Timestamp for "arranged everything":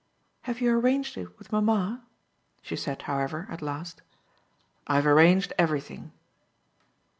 5.05-6.11